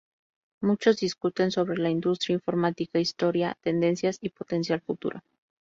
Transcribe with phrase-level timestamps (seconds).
[0.63, 5.19] Muchos discuten sobre la industria informática, historia, tendencias y potencial futuro.